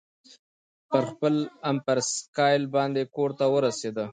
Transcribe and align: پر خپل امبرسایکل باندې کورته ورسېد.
پر 0.89 1.01
خپل 1.11 1.33
امبرسایکل 1.69 2.61
باندې 2.75 3.01
کورته 3.15 3.45
ورسېد. 3.49 3.97